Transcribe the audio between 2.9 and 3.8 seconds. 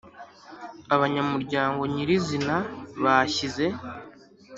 bashyize